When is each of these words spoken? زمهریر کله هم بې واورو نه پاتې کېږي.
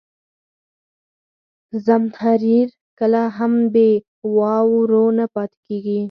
زمهریر 1.85 2.67
کله 2.99 3.23
هم 3.37 3.53
بې 3.73 3.89
واورو 4.35 5.05
نه 5.17 5.25
پاتې 5.33 5.59
کېږي. 5.67 5.99